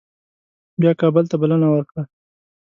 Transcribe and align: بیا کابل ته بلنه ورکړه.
بیا 0.81 0.91
کابل 1.01 1.25
ته 1.31 1.35
بلنه 1.41 1.67
ورکړه. 1.71 2.03